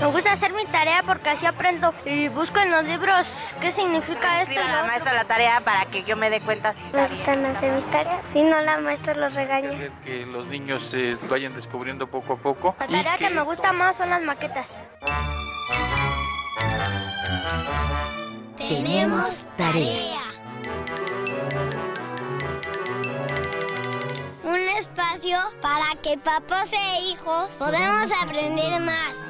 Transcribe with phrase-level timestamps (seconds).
[0.00, 3.26] Me gusta hacer mi tarea porque así aprendo y busco en los libros
[3.60, 4.54] qué significa esto.
[4.54, 7.16] y la maestra la tarea para que yo me dé cuenta si Me está bien.
[7.18, 8.24] gustan hacer mis tareas.
[8.32, 9.68] Si no, la maestra los regaña.
[9.70, 12.74] hacer que los niños se vayan descubriendo poco a poco.
[12.80, 14.66] La tarea que me gusta más son las maquetas.
[18.56, 20.20] Tenemos tarea.
[24.42, 29.29] Un espacio para que papás e hijos podamos aprender más.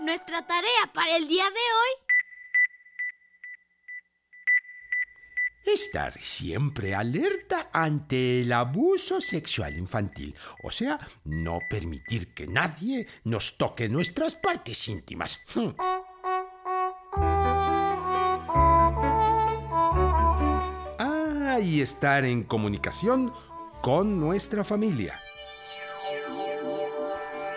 [0.00, 2.12] Nuestra tarea para el día de hoy
[5.64, 13.56] Estar siempre alerta ante el abuso sexual infantil, o sea, no permitir que nadie nos
[13.56, 15.40] toque nuestras partes íntimas.
[21.72, 23.32] Y estar en comunicación
[23.80, 25.18] con nuestra familia.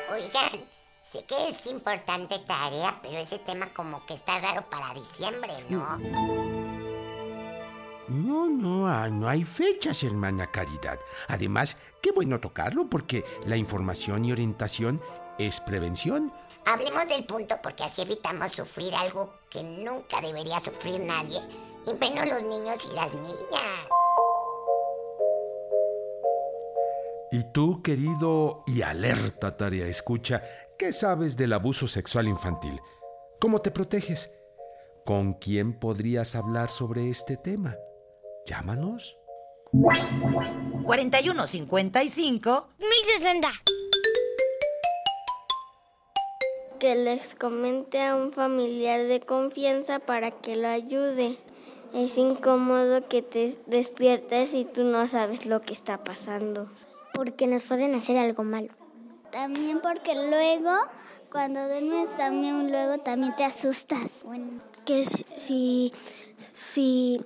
[0.10, 0.64] Oigan,
[1.12, 5.98] sé que es importante tarea, pero ese tema como que está raro para diciembre, ¿no?
[8.08, 10.98] No, no, ah, no hay fechas, hermana Caridad.
[11.28, 15.02] Además, qué bueno tocarlo porque la información y orientación
[15.38, 16.32] es prevención.
[16.66, 21.40] Hablemos del punto porque así evitamos sufrir algo que nunca debería sufrir nadie,
[21.86, 23.95] y menos los niños y las niñas.
[27.36, 30.42] Y tú, querido y alerta tarea escucha,
[30.80, 32.80] ¿qué sabes del abuso sexual infantil?
[33.42, 34.32] ¿Cómo te proteges?
[35.06, 37.76] ¿Con quién podrías hablar sobre este tema?
[38.46, 39.18] Llámanos.
[39.74, 43.50] 4155 1060.
[46.80, 51.38] Que les comente a un familiar de confianza para que lo ayude.
[51.94, 56.70] Es incómodo que te despiertes y tú no sabes lo que está pasando.
[57.16, 58.74] Porque nos pueden hacer algo malo.
[59.32, 60.72] También porque luego,
[61.32, 64.26] cuando duermes, también luego también te asustas.
[64.86, 65.92] Que si,
[66.52, 67.22] si,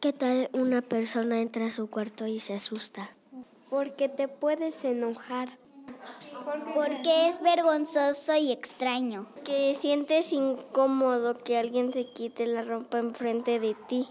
[0.00, 3.10] ¿qué tal una persona entra a su cuarto y se asusta?
[3.68, 5.58] Porque te puedes enojar.
[6.74, 9.26] Porque es vergonzoso y extraño.
[9.44, 14.08] Que sientes incómodo que alguien se quite la ropa enfrente de ti.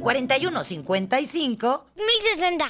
[0.00, 2.68] 4155 1060.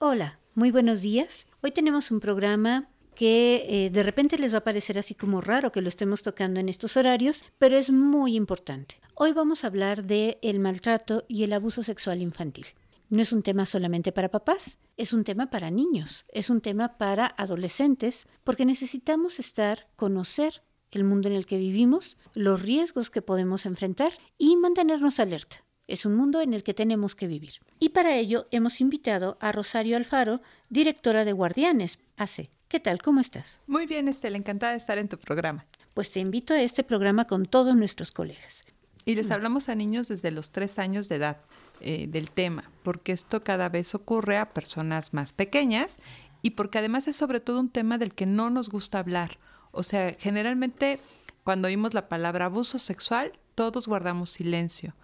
[0.00, 1.48] Hola, muy buenos días.
[1.60, 5.72] Hoy tenemos un programa que eh, de repente les va a parecer así como raro
[5.72, 9.00] que lo estemos tocando en estos horarios, pero es muy importante.
[9.16, 12.66] Hoy vamos a hablar de el maltrato y el abuso sexual infantil.
[13.08, 16.96] No es un tema solamente para papás, es un tema para niños, es un tema
[16.96, 23.20] para adolescentes, porque necesitamos estar, conocer el mundo en el que vivimos, los riesgos que
[23.20, 25.64] podemos enfrentar y mantenernos alerta.
[25.88, 27.54] Es un mundo en el que tenemos que vivir.
[27.80, 32.50] Y para ello hemos invitado a Rosario Alfaro, directora de Guardianes, AC.
[32.68, 33.00] ¿Qué tal?
[33.00, 33.58] ¿Cómo estás?
[33.66, 35.64] Muy bien, Estela, encantada de estar en tu programa.
[35.94, 38.62] Pues te invito a este programa con todos nuestros colegas.
[39.06, 41.38] Y les hablamos a niños desde los tres años de edad
[41.80, 45.96] eh, del tema, porque esto cada vez ocurre a personas más pequeñas
[46.42, 49.38] y porque además es sobre todo un tema del que no nos gusta hablar.
[49.70, 51.00] O sea, generalmente
[51.44, 54.94] cuando oímos la palabra abuso sexual, todos guardamos silencio.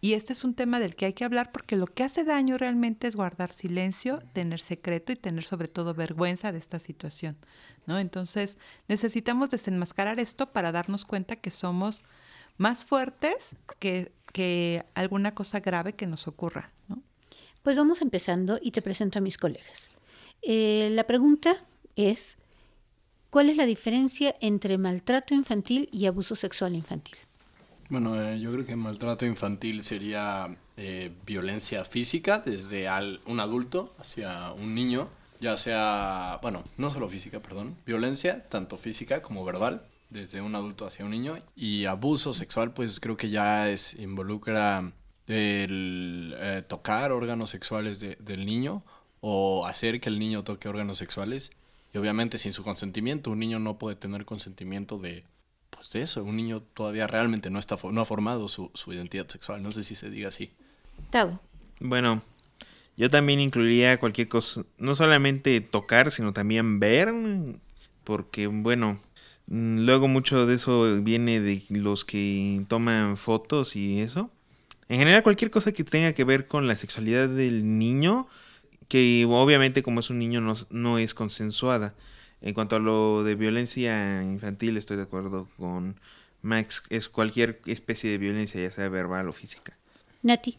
[0.00, 2.58] Y este es un tema del que hay que hablar porque lo que hace daño
[2.58, 7.36] realmente es guardar silencio, tener secreto y tener sobre todo vergüenza de esta situación,
[7.86, 7.98] ¿no?
[7.98, 8.58] Entonces,
[8.88, 12.02] necesitamos desenmascarar esto para darnos cuenta que somos
[12.58, 14.12] más fuertes que,
[14.94, 17.02] alguna cosa grave que nos ocurra, ¿no?
[17.62, 19.90] Pues vamos empezando y te presento a mis colegas.
[20.42, 21.64] Eh, la pregunta
[21.96, 22.36] es,
[23.30, 27.16] ¿cuál es la diferencia entre maltrato infantil y abuso sexual infantil?
[27.88, 33.94] Bueno, eh, yo creo que maltrato infantil sería eh, violencia física desde al, un adulto
[33.98, 35.08] hacia un niño,
[35.40, 40.84] ya sea, bueno, no solo física, perdón, violencia tanto física como verbal desde un adulto
[40.86, 41.38] hacia un niño.
[41.54, 44.92] Y abuso sexual pues creo que ya es involucra
[45.28, 48.84] el eh, tocar órganos sexuales de- del niño
[49.20, 51.52] o hacer que el niño toque órganos sexuales.
[51.94, 55.24] Y obviamente sin su consentimiento un niño no puede tener consentimiento de
[55.76, 59.62] pues eso un niño todavía realmente no está no ha formado su, su identidad sexual
[59.62, 60.50] no sé si se diga así
[61.10, 61.40] Tavo.
[61.80, 62.22] Bueno,
[62.96, 67.12] yo también incluiría cualquier cosa, no solamente tocar, sino también ver,
[68.04, 68.98] porque bueno,
[69.46, 74.30] luego mucho de eso viene de los que toman fotos y eso.
[74.88, 78.28] En general cualquier cosa que tenga que ver con la sexualidad del niño,
[78.88, 81.94] que obviamente como es un niño no, no es consensuada.
[82.40, 85.98] En cuanto a lo de violencia infantil, estoy de acuerdo con
[86.42, 89.76] Max, es cualquier especie de violencia, ya sea verbal o física.
[90.22, 90.58] Nati.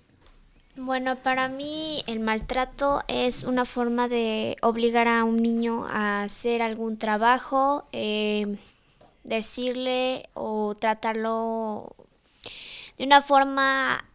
[0.76, 6.62] Bueno, para mí el maltrato es una forma de obligar a un niño a hacer
[6.62, 8.58] algún trabajo, eh,
[9.24, 11.96] decirle o tratarlo
[12.98, 14.06] de una forma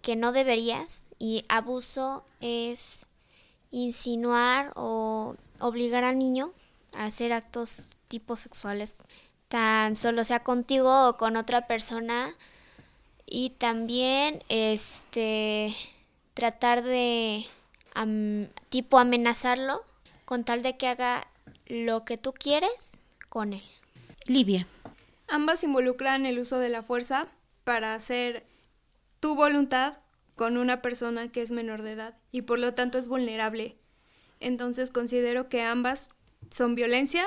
[0.00, 3.06] que no deberías y abuso es
[3.72, 6.52] insinuar o obligar al niño
[6.98, 8.94] hacer actos tipo sexuales,
[9.48, 12.34] tan solo sea contigo o con otra persona
[13.26, 15.74] y también este
[16.34, 17.46] tratar de
[18.68, 19.82] tipo amenazarlo
[20.24, 21.26] con tal de que haga
[21.66, 23.62] lo que tú quieres con él.
[24.26, 24.66] Livia.
[25.28, 27.26] Ambas involucran el uso de la fuerza
[27.64, 28.44] para hacer
[29.20, 29.98] tu voluntad
[30.36, 33.76] con una persona que es menor de edad y por lo tanto es vulnerable.
[34.38, 36.10] Entonces considero que ambas
[36.50, 37.26] son violencia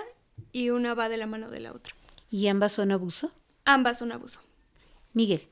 [0.51, 1.93] y una va de la mano de la otra.
[2.29, 3.31] ¿Y ambas son abuso?
[3.65, 4.41] Ambas son abuso.
[5.13, 5.47] Miguel.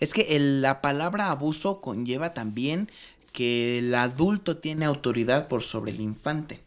[0.00, 2.90] Es que la palabra abuso conlleva también
[3.32, 6.60] que el adulto tiene autoridad por sobre el infante.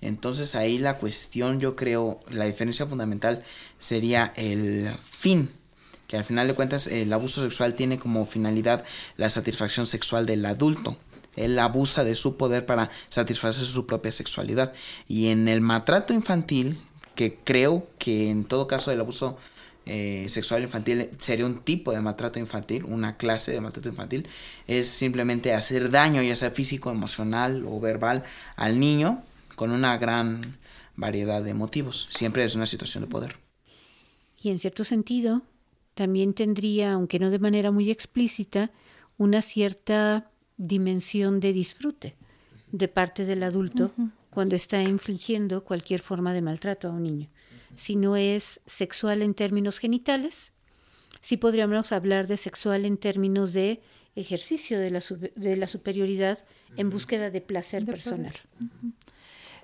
[0.00, 3.42] Entonces ahí la cuestión, yo creo, la diferencia fundamental
[3.78, 5.50] sería el fin,
[6.06, 8.84] que al final de cuentas el abuso sexual tiene como finalidad
[9.16, 10.96] la satisfacción sexual del adulto.
[11.36, 14.72] Él abusa de su poder para satisfacer su propia sexualidad.
[15.06, 16.80] Y en el maltrato infantil,
[17.14, 19.38] que creo que en todo caso el abuso
[19.88, 24.28] eh, sexual infantil sería un tipo de maltrato infantil, una clase de maltrato infantil,
[24.66, 28.24] es simplemente hacer daño, ya sea físico, emocional o verbal,
[28.56, 29.22] al niño
[29.54, 30.40] con una gran
[30.96, 32.08] variedad de motivos.
[32.10, 33.36] Siempre es una situación de poder.
[34.42, 35.42] Y en cierto sentido,
[35.94, 38.70] también tendría, aunque no de manera muy explícita,
[39.18, 42.16] una cierta dimensión de disfrute
[42.72, 43.92] de parte del adulto
[44.30, 47.28] cuando está infligiendo cualquier forma de maltrato a un niño.
[47.76, 50.52] Si no es sexual en términos genitales,
[51.20, 53.82] sí podríamos hablar de sexual en términos de
[54.14, 55.02] ejercicio de la,
[55.36, 56.44] de la superioridad
[56.76, 58.34] en búsqueda de placer personal.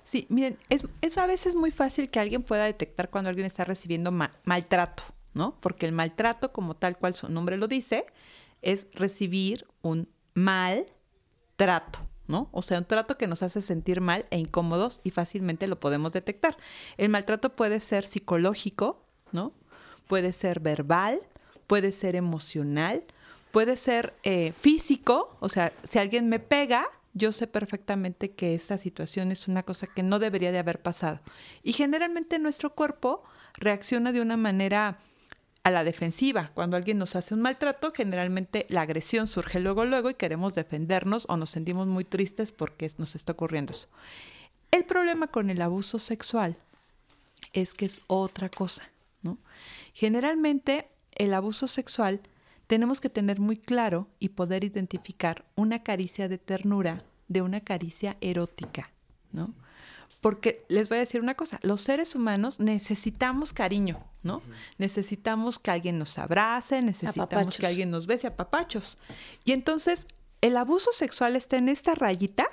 [0.05, 3.63] Sí, miren, es, es, a veces muy fácil que alguien pueda detectar cuando alguien está
[3.63, 5.03] recibiendo maltrato,
[5.33, 5.57] ¿no?
[5.59, 8.05] Porque el maltrato, como tal cual su nombre lo dice,
[8.61, 10.85] es recibir un mal
[11.55, 11.99] trato.
[12.27, 12.49] ¿no?
[12.51, 16.13] O sea, un trato que nos hace sentir mal e incómodos y fácilmente lo podemos
[16.13, 16.57] detectar.
[16.97, 19.53] El maltrato puede ser psicológico, ¿no?
[20.07, 21.19] Puede ser verbal,
[21.67, 23.03] puede ser emocional,
[23.51, 28.77] puede ser eh, físico, o sea, si alguien me pega, yo sé perfectamente que esta
[28.77, 31.19] situación es una cosa que no debería de haber pasado.
[31.61, 34.97] Y generalmente nuestro cuerpo reacciona de una manera
[35.63, 36.51] a la defensiva.
[36.53, 41.25] Cuando alguien nos hace un maltrato, generalmente la agresión surge luego, luego y queremos defendernos
[41.29, 43.87] o nos sentimos muy tristes porque nos está ocurriendo eso.
[44.71, 46.57] El problema con el abuso sexual
[47.53, 48.89] es que es otra cosa,
[49.21, 49.37] ¿no?
[49.93, 52.21] Generalmente el abuso sexual
[52.67, 58.17] tenemos que tener muy claro y poder identificar una caricia de ternura de una caricia
[58.19, 58.91] erótica,
[59.31, 59.53] ¿no?
[60.21, 64.41] Porque les voy a decir una cosa, los seres humanos necesitamos cariño, ¿no?
[64.77, 68.97] Necesitamos que alguien nos abrace, necesitamos que alguien nos bese a papachos.
[69.43, 70.07] Y entonces
[70.41, 72.47] el abuso sexual está en esta rayita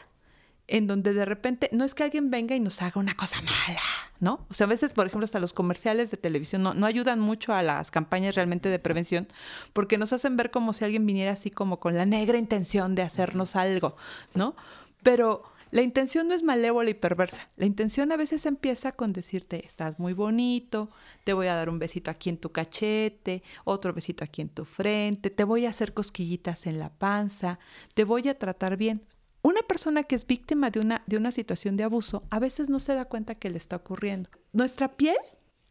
[0.70, 3.80] en donde de repente no es que alguien venga y nos haga una cosa mala,
[4.20, 4.46] ¿no?
[4.48, 7.52] O sea, a veces, por ejemplo, hasta los comerciales de televisión no, no, ayudan mucho
[7.52, 9.26] a las campañas realmente de prevención
[9.72, 13.02] porque nos hacen ver como si alguien viniera así como con la negra intención de
[13.02, 13.96] hacernos algo,
[14.34, 14.54] ¿no?
[15.02, 17.48] Pero la intención no es malévola y perversa.
[17.56, 20.90] La intención a veces empieza con decirte, estás muy bonito,
[21.24, 24.64] te voy a dar un besito aquí en tu cachete, otro besito aquí en tu
[24.64, 27.58] frente, te voy a hacer cosquillitas en la panza,
[27.94, 29.06] te voy a tratar bien.
[29.42, 32.80] Una persona que es víctima de una, de una situación de abuso a veces no
[32.80, 34.28] se da cuenta que le está ocurriendo.
[34.52, 35.16] Nuestra piel,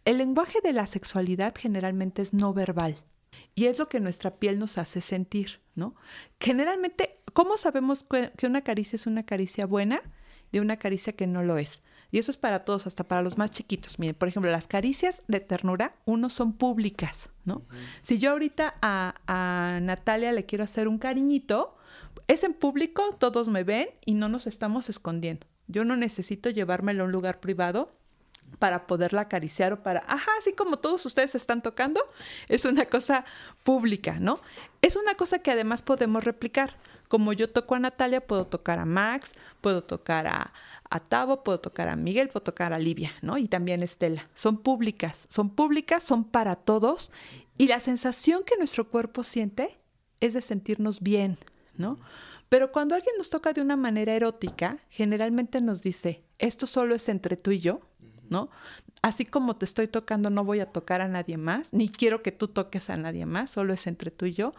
[0.06, 3.04] el lenguaje de la sexualidad generalmente es no verbal.
[3.60, 5.94] Y es lo que nuestra piel nos hace sentir, ¿no?
[6.40, 10.02] Generalmente, ¿cómo sabemos que una caricia es una caricia buena
[10.54, 11.82] de una caricia que no lo es?
[12.10, 14.00] Y eso es para todos, hasta para los más chiquitos.
[14.00, 17.62] Miren, por ejemplo, las caricias de ternura, uno son públicas, ¿no?
[18.02, 21.76] Si yo ahorita a, a Natalia le quiero hacer un cariñito,
[22.30, 25.48] es en público, todos me ven y no nos estamos escondiendo.
[25.68, 27.99] Yo no necesito llevármelo a un lugar privado
[28.58, 32.02] para poderla acariciar o para, ajá, así como todos ustedes están tocando,
[32.48, 33.26] es una cosa
[33.64, 34.42] pública, ¿no?
[34.82, 36.76] Es una cosa que además podemos replicar.
[37.08, 40.54] Como yo toco a Natalia, puedo tocar a Max, puedo tocar a,
[41.08, 43.38] Tavo, puedo tocar a Miguel, puedo tocar a Livia, ¿no?
[43.38, 44.28] Y también Estela.
[44.34, 47.12] Son públicas, son públicas, son para todos.
[47.58, 49.80] Y la sensación que nuestro cuerpo siente
[50.20, 51.38] es de sentirnos bien,
[51.76, 52.00] ¿no?
[52.50, 57.08] Pero cuando alguien nos toca de una manera erótica, generalmente nos dice, esto solo es
[57.08, 57.82] entre tú y yo,
[58.30, 58.50] ¿no?
[59.02, 62.32] así como te estoy tocando, no voy a tocar a nadie más, ni quiero que
[62.32, 64.54] tú toques a nadie más, solo es entre tú y yo.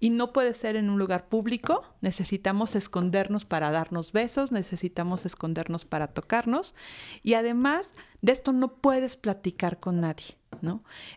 [0.00, 5.84] Y no puede ser en un lugar público, necesitamos escondernos para darnos besos, necesitamos escondernos
[5.84, 6.74] para tocarnos.
[7.22, 10.36] Y además de esto no puedes platicar con nadie.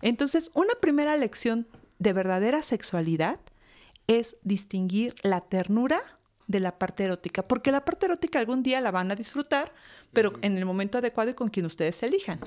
[0.01, 1.67] Entonces, una primera lección
[1.99, 3.39] de verdadera sexualidad
[4.07, 6.01] es distinguir la ternura
[6.47, 9.71] de la parte erótica, porque la parte erótica algún día la van a disfrutar,
[10.13, 12.39] pero en el momento adecuado y con quien ustedes elijan.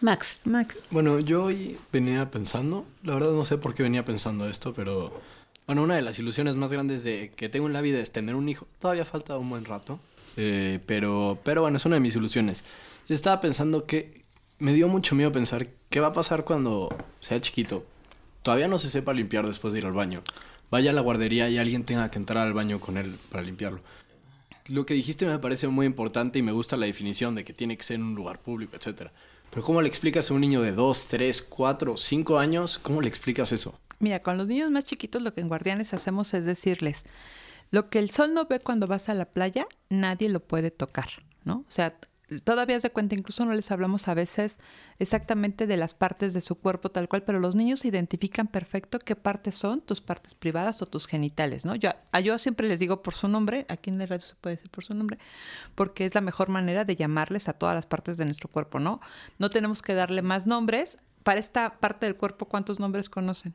[0.00, 0.40] Max.
[0.44, 0.76] Max.
[0.90, 5.20] Bueno, yo hoy venía pensando, la verdad no sé por qué venía pensando esto, pero
[5.66, 8.34] bueno, una de las ilusiones más grandes de que tengo en la vida es tener
[8.34, 8.66] un hijo.
[8.78, 9.98] Todavía falta un buen rato,
[10.36, 12.64] eh, pero, pero bueno, es una de mis ilusiones.
[13.08, 14.22] Estaba pensando que
[14.58, 17.84] me dio mucho miedo pensar qué va a pasar cuando sea chiquito.
[18.42, 20.22] Todavía no se sepa limpiar después de ir al baño.
[20.70, 23.80] Vaya a la guardería y alguien tenga que entrar al baño con él para limpiarlo.
[24.66, 27.76] Lo que dijiste me parece muy importante y me gusta la definición de que tiene
[27.76, 29.10] que ser un lugar público, etc.
[29.50, 32.78] Pero ¿cómo le explicas a un niño de 2, 3, 4, 5 años?
[32.78, 33.78] ¿Cómo le explicas eso?
[34.00, 37.04] Mira, con los niños más chiquitos lo que en Guardianes hacemos es decirles,
[37.70, 41.08] lo que el sol no ve cuando vas a la playa, nadie lo puede tocar,
[41.44, 41.64] ¿no?
[41.66, 41.96] O sea,
[42.44, 44.58] todavía se cuenta, incluso no les hablamos a veces
[44.98, 49.14] exactamente de las partes de su cuerpo tal cual, pero los niños identifican perfecto qué
[49.16, 51.74] partes son tus partes privadas o tus genitales, ¿no?
[51.74, 51.90] Yo,
[52.22, 54.84] yo siempre les digo por su nombre, aquí en la radio se puede decir por
[54.84, 55.18] su nombre,
[55.74, 59.00] porque es la mejor manera de llamarles a todas las partes de nuestro cuerpo, ¿no?
[59.38, 60.98] No tenemos que darle más nombres.
[61.22, 63.54] Para esta parte del cuerpo, ¿cuántos nombres conocen?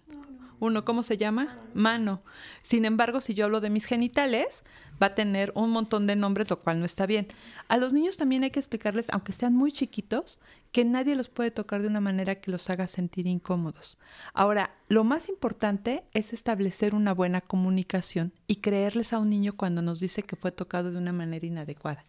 [0.61, 1.57] Uno, ¿cómo se llama?
[1.73, 2.21] Mano.
[2.61, 4.63] Sin embargo, si yo hablo de mis genitales,
[5.01, 7.27] va a tener un montón de nombres, lo cual no está bien.
[7.67, 10.39] A los niños también hay que explicarles, aunque sean muy chiquitos,
[10.71, 13.97] que nadie los puede tocar de una manera que los haga sentir incómodos.
[14.35, 19.81] Ahora, lo más importante es establecer una buena comunicación y creerles a un niño cuando
[19.81, 22.05] nos dice que fue tocado de una manera inadecuada.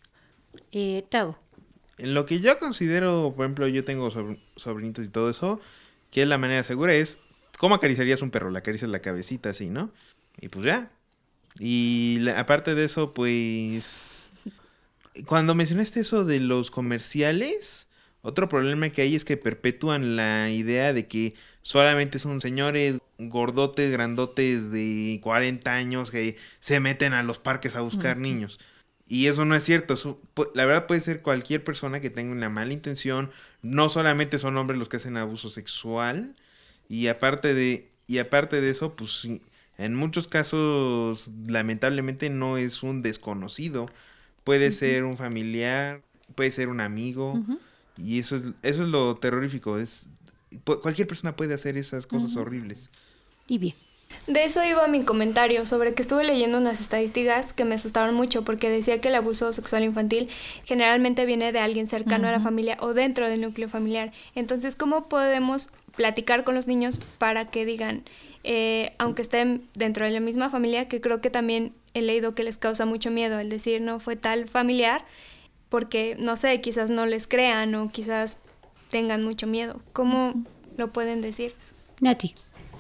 [0.73, 1.39] Eh, Tavo.
[1.97, 4.11] En lo que yo considero, por ejemplo, yo tengo
[4.57, 5.59] sobrinitos y todo eso,
[6.11, 7.19] que es la manera segura es
[7.63, 8.51] ¿Cómo acariciarías un perro?
[8.51, 9.93] Le acaricias la cabecita así, ¿no?
[10.41, 10.91] Y pues ya.
[11.61, 14.33] Y aparte de eso, pues...
[15.27, 17.87] Cuando mencionaste eso de los comerciales,
[18.21, 23.93] otro problema que hay es que perpetúan la idea de que solamente son señores gordotes,
[23.93, 28.59] grandotes de 40 años que se meten a los parques a buscar niños.
[29.07, 29.95] Y eso no es cierto.
[30.57, 33.31] la verdad puede ser cualquier persona que tenga una mala intención.
[33.61, 36.35] No solamente son hombres los que hacen abuso sexual.
[36.93, 39.27] Y aparte de, y aparte de eso, pues
[39.79, 43.89] en muchos casos lamentablemente no es un desconocido.
[44.45, 46.03] Puede ser un familiar,
[46.35, 47.43] puede ser un amigo.
[47.97, 49.79] Y eso es, eso es lo terrorífico.
[49.79, 50.11] Es,
[50.83, 52.91] cualquier persona puede hacer esas cosas horribles.
[53.49, 53.75] Y bien.
[54.27, 58.45] De eso iba mi comentario, sobre que estuve leyendo unas estadísticas que me asustaron mucho
[58.45, 60.29] porque decía que el abuso sexual infantil
[60.65, 64.13] generalmente viene de alguien cercano a la familia o dentro del núcleo familiar.
[64.35, 68.05] Entonces, ¿cómo podemos platicar con los niños para que digan,
[68.45, 72.45] eh, aunque estén dentro de la misma familia, que creo que también he leído que
[72.45, 75.05] les causa mucho miedo el decir no fue tal familiar,
[75.69, 78.39] porque no sé, quizás no les crean o quizás
[78.91, 79.81] tengan mucho miedo.
[79.93, 80.35] ¿Cómo
[80.77, 81.55] lo pueden decir?
[82.01, 82.35] Nati.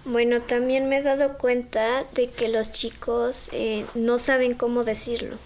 [0.04, 5.38] Bueno, también me he dado cuenta de que los chicos eh, no saben cómo decirlo.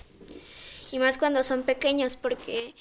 [0.90, 2.75] Y más cuando son pequeños, porque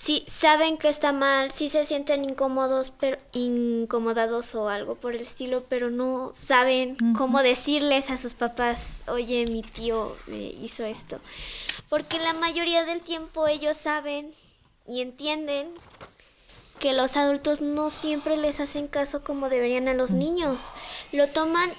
[0.00, 5.20] sí saben que está mal, sí se sienten incómodos, pero incomodados o algo por el
[5.20, 10.16] estilo, pero no saben cómo decirles a sus papás, oye, mi tío
[10.62, 11.20] hizo esto.
[11.90, 14.32] Porque la mayoría del tiempo ellos saben
[14.88, 15.68] y entienden
[16.78, 20.72] que los adultos no siempre les hacen caso como deberían a los niños.
[21.12, 21.70] Lo toman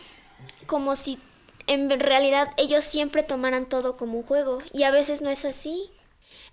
[0.68, 1.18] como si
[1.66, 5.90] en realidad ellos siempre tomaran todo como un juego y a veces no es así.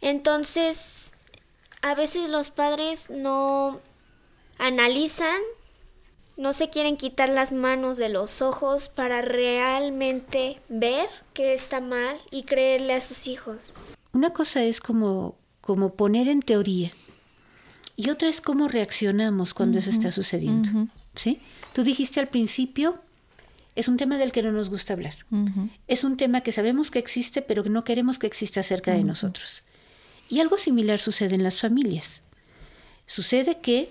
[0.00, 1.12] Entonces,
[1.82, 3.80] a veces los padres no
[4.58, 5.40] analizan,
[6.36, 12.16] no se quieren quitar las manos de los ojos para realmente ver que está mal
[12.30, 13.74] y creerle a sus hijos.
[14.12, 16.92] Una cosa es como, como poner en teoría
[17.96, 20.88] y otra es cómo reaccionamos cuando eso está sucediendo.
[21.16, 21.40] ¿sí?
[21.72, 23.00] Tú dijiste al principio,
[23.74, 25.14] es un tema del que no nos gusta hablar.
[25.88, 29.02] Es un tema que sabemos que existe, pero que no queremos que exista cerca de
[29.02, 29.64] nosotros.
[30.28, 32.22] Y algo similar sucede en las familias.
[33.06, 33.90] Sucede que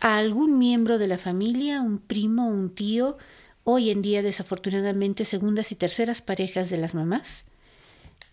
[0.00, 3.18] a algún miembro de la familia, un primo, un tío,
[3.64, 7.44] hoy en día desafortunadamente segundas y terceras parejas de las mamás,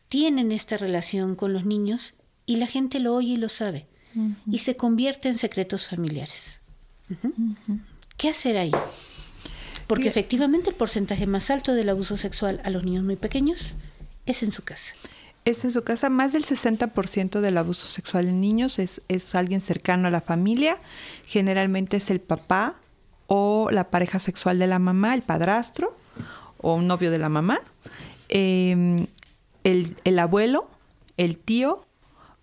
[0.08, 2.14] tienen esta relación con los niños
[2.46, 3.88] y la gente lo oye y lo sabe
[4.50, 6.58] y se convierte en secretos familiares.
[8.18, 8.72] ¿Qué hacer ahí?
[9.86, 13.76] Porque efectivamente el porcentaje más alto del abuso sexual a los niños muy pequeños
[14.26, 14.96] es en su casa.
[15.50, 16.10] Es en su casa.
[16.10, 20.78] Más del 60% del abuso sexual en niños es, es alguien cercano a la familia.
[21.26, 22.76] Generalmente es el papá
[23.28, 25.96] o la pareja sexual de la mamá, el padrastro
[26.60, 27.62] o un novio de la mamá,
[28.30, 29.08] em,
[29.64, 30.70] el, el abuelo,
[31.18, 31.86] el tío,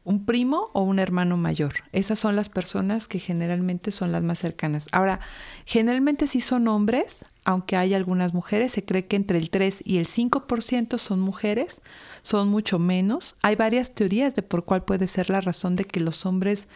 [0.04, 1.72] un primo o un hermano mayor.
[1.92, 4.86] Esas son las personas que generalmente son las más cercanas.
[4.92, 5.20] Ahora,
[5.64, 9.98] generalmente sí son hombres, aunque hay algunas mujeres, se cree que entre el 3 y
[9.98, 11.80] el 5% son mujeres,
[12.22, 13.34] son mucho menos.
[13.40, 16.68] Hay varias teorías de por cuál puede ser la razón de que los hombres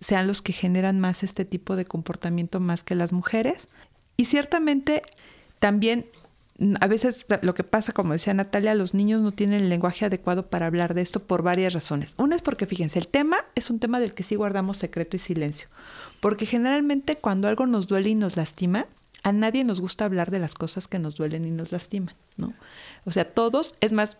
[0.00, 3.68] sean los que generan más este tipo de comportamiento más que las mujeres.
[4.16, 5.02] Y ciertamente
[5.58, 6.06] también
[6.80, 10.46] a veces lo que pasa, como decía Natalia, los niños no tienen el lenguaje adecuado
[10.46, 12.14] para hablar de esto por varias razones.
[12.18, 15.20] Una es porque, fíjense, el tema es un tema del que sí guardamos secreto y
[15.20, 15.68] silencio.
[16.20, 18.86] Porque generalmente cuando algo nos duele y nos lastima,
[19.22, 22.52] a nadie nos gusta hablar de las cosas que nos duelen y nos lastiman, ¿no?
[23.04, 24.18] O sea, todos, es más,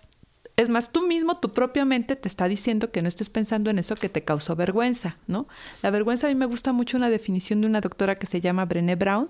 [0.57, 3.80] es más, tú mismo, tu propia mente te está diciendo que no estés pensando en
[3.80, 5.49] eso que te causó vergüenza, ¿no?
[5.83, 8.64] La vergüenza a mí me gusta mucho una definición de una doctora que se llama
[8.64, 9.28] Brené Brown,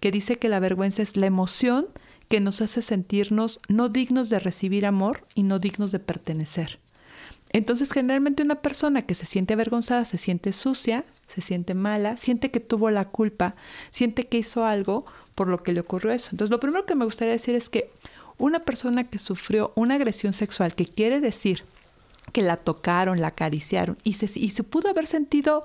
[0.00, 1.88] que dice que la vergüenza es la emoción
[2.30, 6.78] que nos hace sentirnos no dignos de recibir amor y no dignos de pertenecer.
[7.52, 12.52] Entonces, generalmente una persona que se siente avergonzada se siente sucia, se siente mala, siente
[12.52, 13.56] que tuvo la culpa,
[13.90, 16.28] siente que hizo algo por lo que le ocurrió eso.
[16.30, 17.90] Entonces, lo primero que me gustaría decir es que
[18.38, 21.64] una persona que sufrió una agresión sexual, que quiere decir
[22.32, 25.64] que la tocaron, la acariciaron y se, y se pudo haber sentido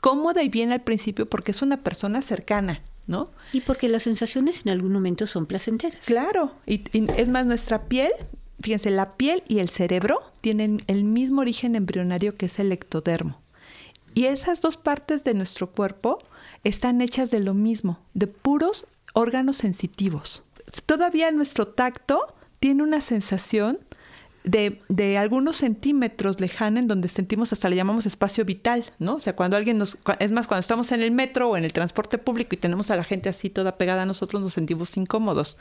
[0.00, 3.28] cómoda y bien al principio porque es una persona cercana, ¿no?
[3.52, 6.00] Y porque las sensaciones en algún momento son placenteras.
[6.06, 6.84] Claro, y,
[7.16, 8.12] es más, nuestra piel,
[8.62, 13.40] fíjense, la piel y el cerebro tienen el mismo origen embrionario que es el ectodermo.
[14.14, 16.18] Y esas dos partes de nuestro cuerpo
[16.64, 20.44] están hechas de lo mismo, de puros órganos sensitivos.
[20.86, 23.80] Todavía nuestro tacto tiene una sensación
[24.44, 29.16] de, de, algunos centímetros lejana en donde sentimos hasta le llamamos espacio vital, ¿no?
[29.16, 31.72] O sea, cuando alguien nos, es más, cuando estamos en el metro o en el
[31.72, 35.58] transporte público y tenemos a la gente así toda pegada a nosotros, nos sentimos incómodos.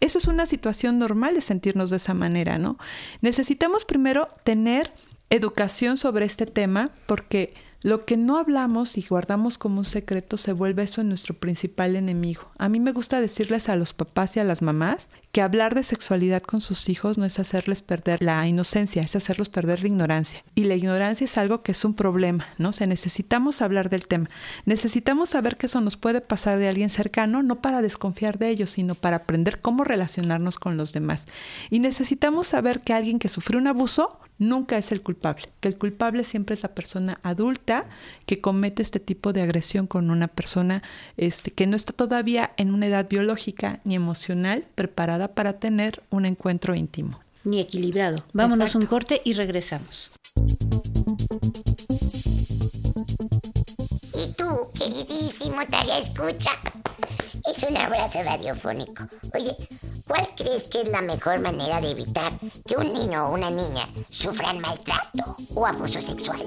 [0.00, 2.78] Esa es una situación normal de sentirnos de esa manera, ¿no?
[3.20, 4.92] Necesitamos primero tener
[5.30, 10.52] educación sobre este tema porque lo que no hablamos y guardamos como un secreto se
[10.52, 12.50] vuelve eso nuestro principal enemigo.
[12.58, 15.82] A mí me gusta decirles a los papás y a las mamás que hablar de
[15.82, 20.44] sexualidad con sus hijos no es hacerles perder la inocencia, es hacerlos perder la ignorancia.
[20.54, 22.70] Y la ignorancia es algo que es un problema, ¿no?
[22.70, 24.28] O sea, necesitamos hablar del tema.
[24.66, 28.72] Necesitamos saber que eso nos puede pasar de alguien cercano, no para desconfiar de ellos,
[28.72, 31.24] sino para aprender cómo relacionarnos con los demás.
[31.70, 35.78] Y necesitamos saber que alguien que sufrió un abuso nunca es el culpable, que el
[35.78, 37.84] culpable siempre es la persona adulta
[38.26, 40.82] que comete este tipo de agresión con una persona
[41.16, 46.24] este, que no está todavía en una edad biológica ni emocional preparada para tener un
[46.24, 47.20] encuentro íntimo.
[47.44, 48.24] Ni equilibrado.
[48.32, 50.10] Vámonos a un corte y regresamos.
[54.14, 56.50] Y tú, queridísimo Tarea Escucha,
[57.46, 59.06] es un abrazo radiofónico.
[59.34, 59.52] Oye,
[60.10, 62.32] ¿Cuál crees que es la mejor manera de evitar
[62.66, 66.40] que un niño o una niña sufran maltrato o abuso sexual?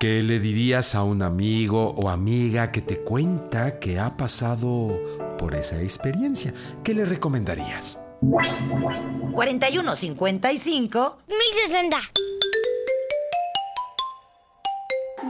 [0.00, 4.98] ¿Qué le dirías a un amigo o amiga que te cuenta que ha pasado
[5.38, 6.52] por esa experiencia?
[6.82, 8.00] ¿Qué le recomendarías?
[9.32, 12.00] 4155 1060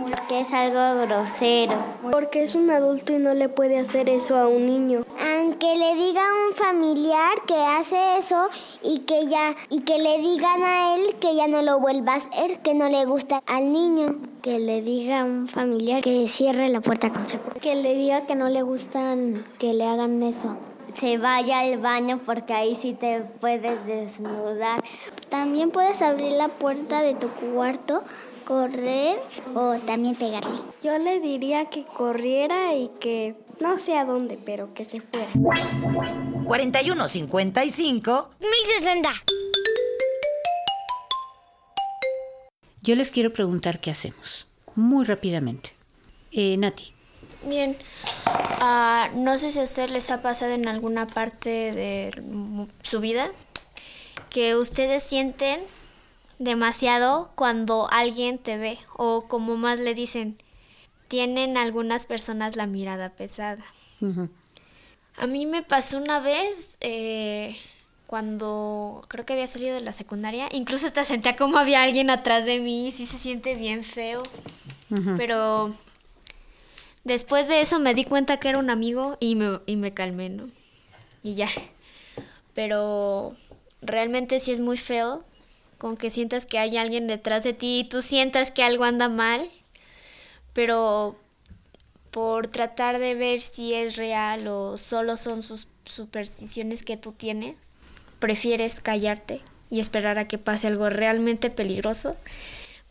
[0.00, 1.76] porque es algo grosero.
[2.10, 5.04] Porque es un adulto y no le puede hacer eso a un niño.
[5.36, 8.48] Aunque le diga a un familiar que hace eso
[8.82, 12.16] y que ya y que le digan a él que ya no lo vuelva a
[12.16, 14.16] hacer, que no le gusta al niño.
[14.40, 17.54] Que le diga a un familiar que cierre la puerta con seguro.
[17.60, 20.56] Que le diga que no le gustan que le hagan eso
[20.98, 24.82] se vaya al baño porque ahí sí te puedes desnudar.
[25.28, 28.02] También puedes abrir la puerta de tu cuarto
[28.44, 29.18] correr
[29.54, 30.50] o también pegarle.
[30.82, 35.30] Yo le diría que corriera y que no sé a dónde, pero que se fuera.
[36.44, 39.10] 4155 1060.
[42.82, 44.48] Yo les quiero preguntar qué hacemos.
[44.74, 45.70] Muy rápidamente.
[46.32, 46.92] Eh, Nati.
[47.44, 47.76] Bien.
[48.60, 52.10] Ah, no sé si a usted les ha pasado en alguna parte de
[52.82, 53.30] su vida
[54.30, 55.60] que ustedes sienten
[56.38, 60.38] demasiado cuando alguien te ve o como más le dicen,
[61.08, 63.64] tienen algunas personas la mirada pesada.
[65.16, 67.56] A mí me pasó una vez eh,
[68.06, 72.44] cuando creo que había salido de la secundaria, incluso hasta sentía como había alguien atrás
[72.44, 74.22] de mí, sí se siente bien feo,
[75.16, 75.74] pero
[77.04, 80.28] después de eso me di cuenta que era un amigo y me, y me calmé,
[80.28, 80.48] ¿no?
[81.22, 81.48] Y ya,
[82.54, 83.34] pero
[83.80, 85.24] realmente sí es muy feo,
[85.78, 89.08] con que sientas que hay alguien detrás de ti y tú sientas que algo anda
[89.08, 89.50] mal,
[90.52, 91.16] pero
[92.12, 97.78] por tratar de ver si es real o solo son sus supersticiones que tú tienes,
[98.18, 102.14] prefieres callarte y esperar a que pase algo realmente peligroso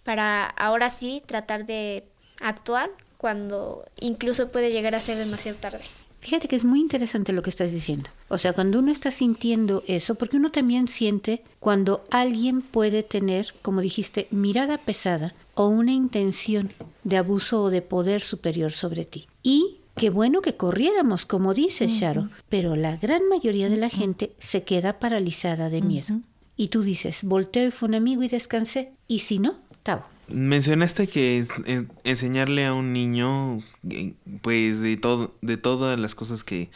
[0.04, 2.04] para ahora sí tratar de
[2.42, 2.90] actuar
[3.22, 5.84] cuando incluso puede llegar a ser demasiado tarde.
[6.22, 8.10] Fíjate que es muy interesante lo que estás diciendo.
[8.30, 13.54] O sea, cuando uno está sintiendo eso, porque uno también siente cuando alguien puede tener,
[13.62, 19.28] como dijiste, mirada pesada o una intención de abuso o de poder superior sobre ti.
[19.44, 24.34] Y qué bueno que corriéramos, como dice Sharo, pero la gran mayoría de la gente
[24.40, 26.22] se queda paralizada de miedo.
[26.58, 28.94] Y tú dices, volteo y fue un amigo y descansé.
[29.08, 30.02] Y si no, tau.
[30.34, 31.46] Mencionaste que
[32.04, 36.70] enseñarle a un niño, eh, pues de todo, de todas las cosas que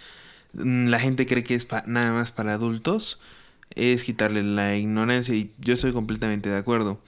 [0.54, 3.20] mm, la gente cree que es nada más para adultos,
[3.76, 7.00] es quitarle la ignorancia y yo estoy completamente de acuerdo.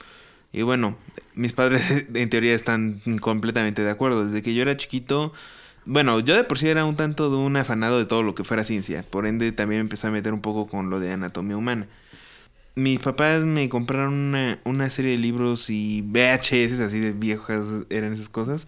[0.53, 0.97] Y bueno,
[1.35, 4.25] mis padres en teoría están completamente de acuerdo.
[4.25, 5.33] Desde que yo era chiquito,
[5.85, 8.43] bueno, yo de por sí era un tanto de un afanado de todo lo que
[8.43, 9.03] fuera ciencia.
[9.09, 11.87] Por ende, también empecé a meter un poco con lo de anatomía humana
[12.77, 18.13] mis papás me compraron una, una, serie de libros y VHS, así de viejas eran
[18.13, 18.67] esas cosas,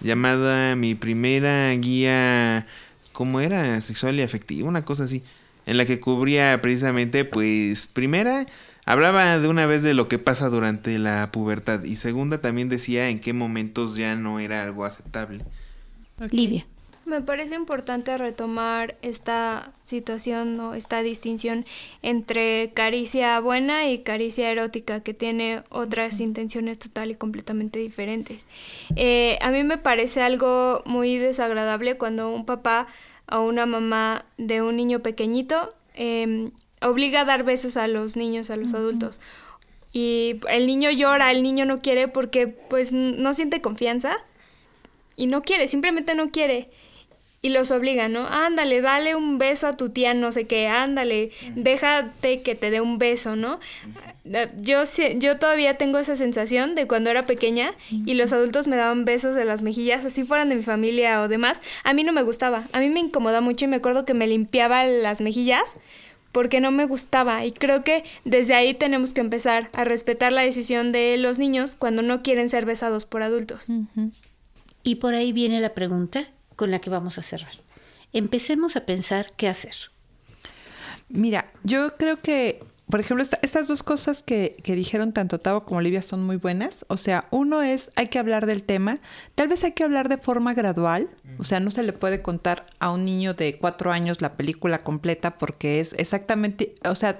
[0.00, 2.66] llamada Mi primera guía,
[3.12, 3.80] ¿cómo era?
[3.80, 5.24] Sexual y afectiva, una cosa así,
[5.66, 8.46] en la que cubría precisamente, pues, primera,
[8.86, 13.08] hablaba de una vez de lo que pasa durante la pubertad y segunda también decía
[13.08, 15.44] en qué momentos ya no era algo aceptable.
[16.30, 16.66] Livia.
[17.10, 21.66] Me parece importante retomar esta situación o esta distinción
[22.02, 28.46] entre caricia buena y caricia erótica, que tiene otras intenciones total y completamente diferentes.
[28.94, 32.86] Eh, a mí me parece algo muy desagradable cuando un papá
[33.28, 38.50] o una mamá de un niño pequeñito em, obliga a dar besos a los niños,
[38.50, 39.20] a los adultos.
[39.92, 44.16] Y el niño llora, el niño no quiere porque pues no siente confianza
[45.16, 46.70] y no quiere, simplemente no quiere
[47.42, 48.26] y los obligan, ¿no?
[48.26, 52.82] Ándale, dale un beso a tu tía, no sé qué, ándale, déjate que te dé
[52.82, 53.60] un beso, ¿no?
[54.58, 54.82] Yo,
[55.16, 59.36] yo todavía tengo esa sensación de cuando era pequeña y los adultos me daban besos
[59.36, 61.62] en las mejillas, así fueran de mi familia o demás.
[61.82, 64.26] A mí no me gustaba, a mí me incomoda mucho y me acuerdo que me
[64.26, 65.76] limpiaba las mejillas
[66.32, 70.42] porque no me gustaba y creo que desde ahí tenemos que empezar a respetar la
[70.42, 73.68] decisión de los niños cuando no quieren ser besados por adultos.
[74.82, 76.24] Y por ahí viene la pregunta,
[76.60, 77.52] con la que vamos a cerrar.
[78.12, 79.74] Empecemos a pensar qué hacer.
[81.08, 85.78] Mira, yo creo que, por ejemplo, estas dos cosas que, que, dijeron tanto Tavo como
[85.78, 86.84] Olivia son muy buenas.
[86.88, 88.98] O sea, uno es, hay que hablar del tema.
[89.36, 91.08] Tal vez hay que hablar de forma gradual.
[91.38, 94.80] O sea, no se le puede contar a un niño de cuatro años la película
[94.80, 97.16] completa porque es exactamente, o sea,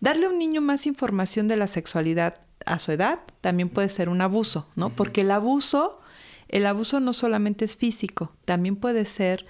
[0.00, 4.08] darle a un niño más información de la sexualidad a su edad también puede ser
[4.08, 4.88] un abuso, ¿no?
[4.96, 6.00] Porque el abuso
[6.48, 9.46] el abuso no solamente es físico, también puede ser,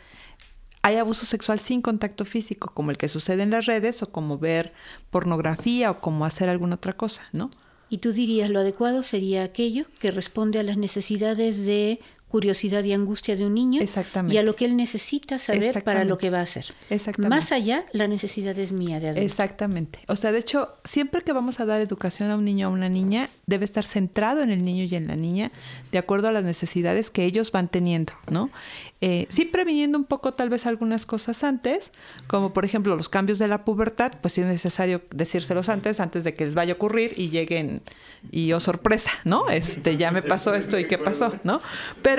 [0.83, 4.39] hay abuso sexual sin contacto físico, como el que sucede en las redes o como
[4.39, 4.73] ver
[5.11, 7.51] pornografía o como hacer alguna otra cosa, ¿no?
[7.91, 12.93] Y tú dirías, lo adecuado sería aquello que responde a las necesidades de curiosidad y
[12.93, 13.83] angustia de un niño
[14.29, 16.67] y a lo que él necesita saber para lo que va a hacer.
[16.91, 17.35] Exactamente.
[17.35, 19.25] Más allá, la necesidad es mía de adulto.
[19.25, 20.01] Exactamente.
[20.09, 22.75] O sea, de hecho, siempre que vamos a dar educación a un niño o a
[22.75, 25.51] una niña, debe estar centrado en el niño y en la niña,
[25.91, 28.51] de acuerdo a las necesidades que ellos van teniendo, ¿no?
[29.01, 31.93] Eh, sí previniendo un poco tal vez algunas cosas antes,
[32.27, 36.25] como por ejemplo los cambios de la pubertad, pues sí es necesario decírselos antes, antes
[36.25, 37.81] de que les vaya a ocurrir y lleguen
[38.33, 39.49] y oh sorpresa, ¿no?
[39.49, 41.61] Este, ya me pasó esto y qué pasó, ¿no?
[42.03, 42.18] Pero,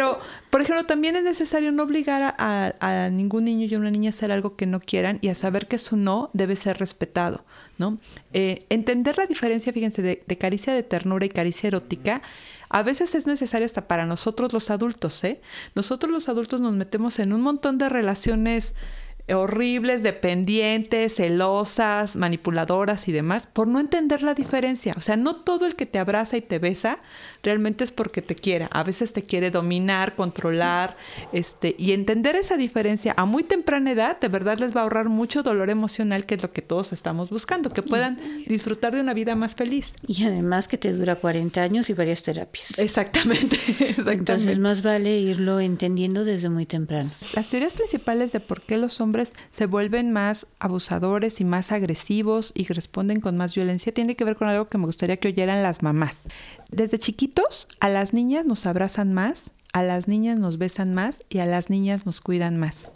[0.49, 4.13] por ejemplo, también es necesario no obligar a, ningún niño y a una niña a
[4.13, 7.45] hacer algo que no quieran y a saber que su no debe ser respetado,
[7.77, 7.99] ¿no?
[8.33, 12.21] Eh, entender la diferencia, fíjense, de, de caricia de ternura y caricia erótica
[12.69, 15.41] a veces es necesario hasta para nosotros los adultos, ¿eh?
[15.73, 18.75] Nosotros los adultos nos metemos en un montón de relaciones
[19.33, 24.93] horribles, dependientes, celosas, manipuladoras y demás, por no entender la diferencia.
[24.97, 26.99] O sea, no todo el que te abraza y te besa
[27.43, 28.67] realmente es porque te quiera.
[28.71, 30.97] A veces te quiere dominar, controlar,
[31.31, 35.09] este, y entender esa diferencia a muy temprana edad, de verdad les va a ahorrar
[35.09, 39.13] mucho dolor emocional, que es lo que todos estamos buscando, que puedan disfrutar de una
[39.13, 39.93] vida más feliz.
[40.05, 42.77] Y además que te dura 40 años y varias terapias.
[42.77, 44.11] Exactamente, exactamente.
[44.11, 47.09] Entonces más vale irlo entendiendo desde muy temprano.
[47.35, 49.18] Las teorías principales de por qué los hombres
[49.51, 54.35] se vuelven más abusadores y más agresivos y responden con más violencia tiene que ver
[54.35, 56.27] con algo que me gustaría que oyeran las mamás.
[56.69, 61.39] Desde chiquitos a las niñas nos abrazan más a las niñas nos besan más y
[61.39, 62.91] a las niñas nos cuidan más.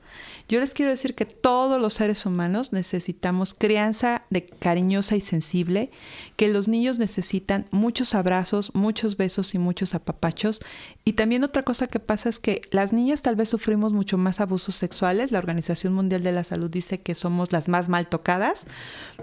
[0.49, 5.91] Yo les quiero decir que todos los seres humanos necesitamos crianza de cariñosa y sensible,
[6.36, 10.62] que los niños necesitan muchos abrazos, muchos besos y muchos apapachos.
[11.05, 14.39] Y también otra cosa que pasa es que las niñas tal vez sufrimos mucho más
[14.39, 15.31] abusos sexuales.
[15.31, 18.65] La Organización Mundial de la Salud dice que somos las más mal tocadas,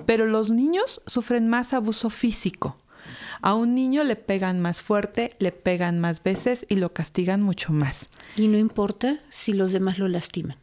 [0.06, 2.76] pero los niños sufren más abuso físico.
[3.42, 7.72] A un niño le pegan más fuerte, le pegan más veces y lo castigan mucho
[7.72, 8.08] más.
[8.36, 10.56] Y no importa si los demás lo lastiman.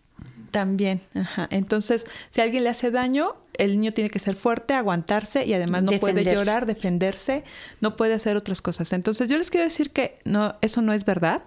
[0.51, 1.47] También, ajá.
[1.51, 5.83] Entonces, si alguien le hace daño, el niño tiene que ser fuerte, aguantarse y además
[5.83, 7.43] no puede llorar, defenderse,
[7.81, 8.93] no puede hacer otras cosas.
[8.93, 11.43] Entonces, yo les quiero decir que no, eso no es verdad.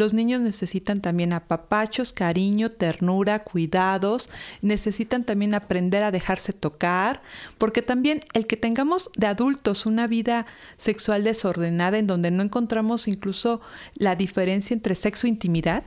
[0.00, 4.30] Los niños necesitan también apapachos, cariño, ternura, cuidados,
[4.62, 7.20] necesitan también aprender a dejarse tocar,
[7.58, 10.46] porque también el que tengamos de adultos una vida
[10.78, 13.60] sexual desordenada en donde no encontramos incluso
[13.94, 15.84] la diferencia entre sexo e intimidad,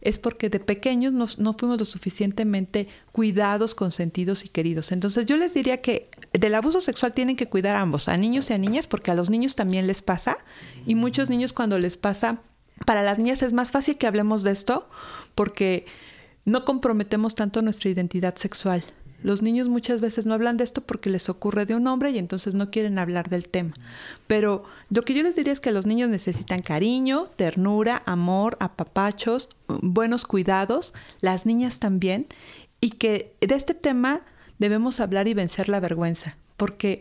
[0.00, 4.92] es porque de pequeños no, no, fuimos lo suficientemente cuidados, consentidos y queridos.
[4.92, 8.48] Entonces yo les diría que del abuso sexual tienen que cuidar a ambos, a niños
[8.50, 10.36] y a niñas, porque a los niños también les pasa
[10.86, 12.38] y muchos niños cuando les pasa,
[12.84, 14.88] para las niñas es más fácil que hablemos de esto
[15.34, 15.86] porque
[16.44, 18.82] no comprometemos tanto nuestra identidad sexual.
[19.22, 22.18] Los niños muchas veces no hablan de esto porque les ocurre de un hombre y
[22.18, 23.74] entonces no quieren hablar del tema.
[24.26, 29.48] Pero lo que yo les diría es que los niños necesitan cariño, ternura, amor, apapachos,
[29.66, 32.26] buenos cuidados, las niñas también,
[32.80, 34.20] y que de este tema
[34.58, 37.00] debemos hablar y vencer la vergüenza, porque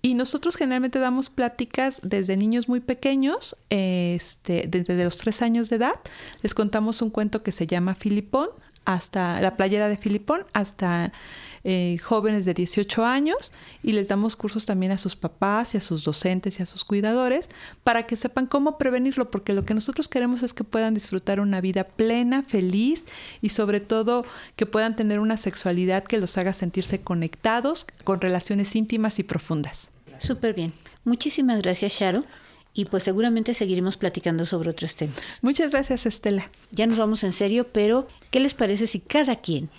[0.01, 5.77] Y nosotros generalmente damos pláticas desde niños muy pequeños, este, desde los tres años de
[5.77, 5.99] edad.
[6.41, 8.49] Les contamos un cuento que se llama Filipón,
[8.85, 11.11] hasta la playera de Filipón, hasta
[11.63, 13.51] eh, jóvenes de 18 años
[13.83, 16.83] y les damos cursos también a sus papás y a sus docentes y a sus
[16.83, 17.49] cuidadores
[17.83, 21.61] para que sepan cómo prevenirlo, porque lo que nosotros queremos es que puedan disfrutar una
[21.61, 23.05] vida plena, feliz
[23.41, 28.75] y sobre todo que puedan tener una sexualidad que los haga sentirse conectados con relaciones
[28.75, 29.91] íntimas y profundas.
[30.19, 30.73] Súper bien.
[31.03, 32.23] Muchísimas gracias, Sharo.
[32.73, 35.15] Y pues seguramente seguiremos platicando sobre otros temas.
[35.41, 36.51] Muchas gracias, Estela.
[36.71, 39.69] Ya nos vamos en serio, pero ¿qué les parece si cada quien,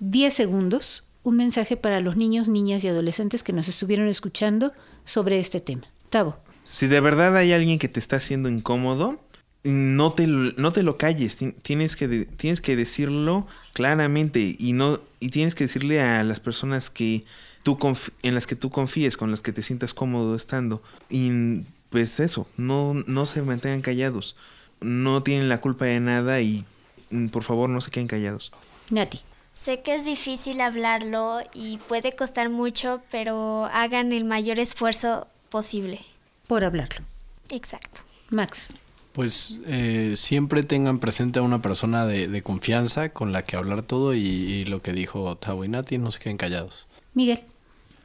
[0.00, 4.72] 10 segundos, un mensaje para los niños, niñas y adolescentes que nos estuvieron escuchando
[5.04, 5.82] sobre este tema?
[6.10, 6.36] Tavo.
[6.64, 9.20] Si de verdad hay alguien que te está haciendo incómodo,
[9.64, 15.28] no te, no te lo calles, tienes que, tienes que decirlo claramente y, no, y
[15.30, 17.24] tienes que decirle a las personas que
[17.62, 17.78] tú
[18.22, 20.82] en las que tú confíes, con las que te sientas cómodo estando.
[21.08, 24.36] Y pues eso, no, no se mantengan callados.
[24.80, 26.64] No tienen la culpa de nada y
[27.10, 28.50] mm, por favor no se queden callados.
[28.90, 29.20] Nati.
[29.52, 36.00] Sé que es difícil hablarlo y puede costar mucho, pero hagan el mayor esfuerzo posible.
[36.46, 37.04] Por hablarlo.
[37.50, 38.00] Exacto.
[38.30, 38.68] Max.
[39.12, 43.82] Pues eh, siempre tengan presente a una persona de, de, confianza con la que hablar
[43.82, 46.86] todo y, y lo que dijo Tavo y Nati, no se queden callados.
[47.12, 47.42] Miguel.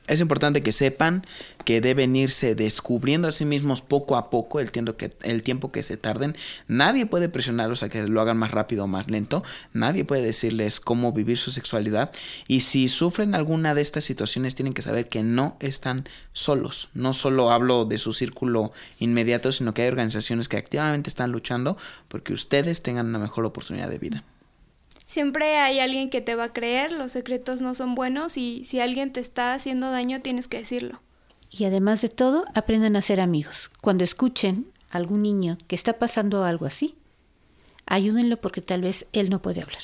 [0.08, 1.26] Es importante que sepan
[1.66, 5.72] que deben irse descubriendo a sí mismos poco a poco el tiempo que, el tiempo
[5.74, 6.38] que se tarden.
[6.70, 9.44] Nadie puede presionarlos a que lo hagan más rápido o más lento.
[9.74, 12.12] Nadie puede decirles cómo vivir su sexualidad.
[12.48, 16.88] Y si sufren alguna de estas situaciones, tienen que saber que no están solos.
[16.94, 21.78] No solo hablo de su círculo inmediato, sino que hay organizaciones que activamente están luchando
[22.08, 24.24] porque ustedes tengan una mejor oportunidad de vida.
[25.18, 28.80] Siempre hay alguien que te va a creer, los secretos no son buenos y si
[28.80, 31.02] alguien te está haciendo daño tienes que decirlo.
[31.50, 33.72] Y además de todo, aprendan a ser amigos.
[33.82, 36.94] Cuando escuchen a algún niño que está pasando algo así,
[37.88, 39.82] ayúdenlo porque tal vez él no puede hablar.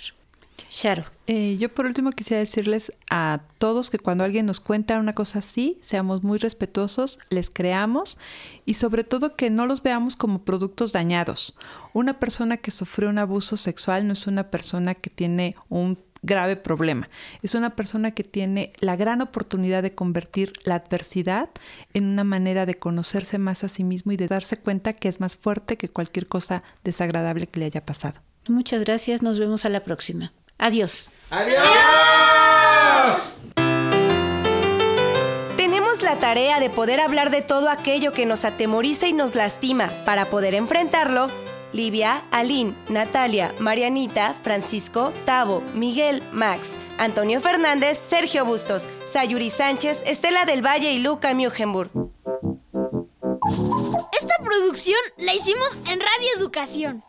[0.69, 1.05] Sharo.
[1.25, 5.39] Eh, yo por último quisiera decirles a todos que cuando alguien nos cuenta una cosa
[5.39, 8.17] así, seamos muy respetuosos, les creamos
[8.65, 11.55] y sobre todo que no los veamos como productos dañados.
[11.93, 16.57] Una persona que sufrió un abuso sexual no es una persona que tiene un grave
[16.57, 17.09] problema.
[17.41, 21.49] Es una persona que tiene la gran oportunidad de convertir la adversidad
[21.93, 25.19] en una manera de conocerse más a sí mismo y de darse cuenta que es
[25.19, 28.21] más fuerte que cualquier cosa desagradable que le haya pasado.
[28.49, 30.33] Muchas gracias, nos vemos a la próxima.
[30.57, 31.09] Adiós.
[31.29, 31.63] Adiós.
[35.57, 39.89] Tenemos la tarea de poder hablar de todo aquello que nos atemoriza y nos lastima
[40.05, 41.27] para poder enfrentarlo.
[41.71, 50.45] Livia, Aline, Natalia, Marianita, Francisco, Tavo, Miguel, Max, Antonio Fernández, Sergio Bustos, Sayuri Sánchez, Estela
[50.45, 51.89] del Valle y Luca Mugenburg.
[54.11, 57.03] Esta producción la hicimos en Radio Educación.